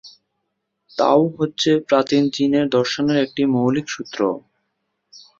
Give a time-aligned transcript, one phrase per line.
[0.91, 4.19] তাও হচ্ছে প্রাচীন চীনের দর্শনের একটি মৌলিক সূত্র।